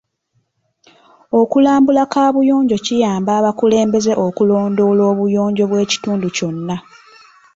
[1.39, 6.75] Okulambula kaabuyonjo kiyamba abakulembeze okulondoola obuyonjo bw'ekitundu kyonna.